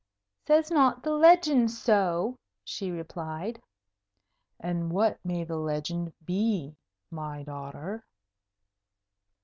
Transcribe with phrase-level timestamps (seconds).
[0.47, 3.61] "Says not the legend so?" she replied.
[4.59, 6.75] "And what may the legend be,
[7.11, 8.03] my daughter?"